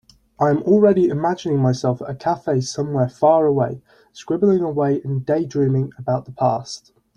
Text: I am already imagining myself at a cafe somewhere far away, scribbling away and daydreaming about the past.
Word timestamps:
I 0.39 0.49
am 0.49 0.63
already 0.63 1.09
imagining 1.09 1.59
myself 1.59 2.01
at 2.01 2.09
a 2.09 2.15
cafe 2.15 2.61
somewhere 2.61 3.07
far 3.07 3.45
away, 3.45 3.83
scribbling 4.13 4.63
away 4.63 4.99
and 5.03 5.23
daydreaming 5.23 5.91
about 5.99 6.25
the 6.25 6.31
past. 6.31 6.91